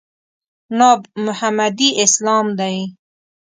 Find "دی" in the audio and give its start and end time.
2.59-2.77